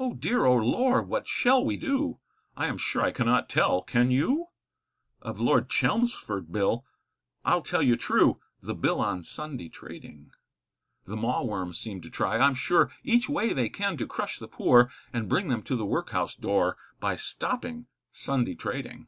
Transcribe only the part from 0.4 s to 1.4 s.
oh lor, what